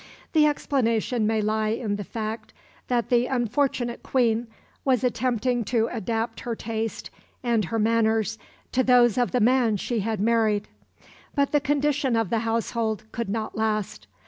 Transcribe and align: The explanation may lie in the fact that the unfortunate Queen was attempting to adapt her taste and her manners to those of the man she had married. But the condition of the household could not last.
The 0.33 0.47
explanation 0.47 1.27
may 1.27 1.41
lie 1.41 1.67
in 1.67 1.95
the 1.95 2.03
fact 2.03 2.53
that 2.87 3.09
the 3.09 3.27
unfortunate 3.27 4.01
Queen 4.01 4.47
was 4.83 5.03
attempting 5.03 5.63
to 5.65 5.89
adapt 5.91 6.39
her 6.39 6.55
taste 6.55 7.11
and 7.43 7.65
her 7.65 7.77
manners 7.77 8.39
to 8.71 8.81
those 8.83 9.19
of 9.19 9.29
the 9.31 9.39
man 9.39 9.77
she 9.77 9.99
had 9.99 10.19
married. 10.19 10.67
But 11.35 11.51
the 11.51 11.61
condition 11.61 12.15
of 12.15 12.31
the 12.31 12.39
household 12.39 13.03
could 13.11 13.29
not 13.29 13.55
last. 13.55 14.07